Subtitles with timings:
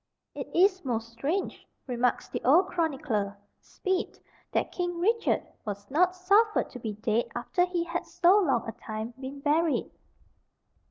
[0.33, 4.17] "It is most strange," remarks the old chronicler, Speed,
[4.51, 8.71] "that King Richard was not suffered to be dead after he had so long a
[8.71, 9.91] time been buried."